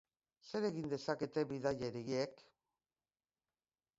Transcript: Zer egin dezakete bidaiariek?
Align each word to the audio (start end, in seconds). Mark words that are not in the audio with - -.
Zer 0.51 0.63
egin 0.69 0.87
dezakete 0.93 1.43
bidaiariek? 1.51 2.43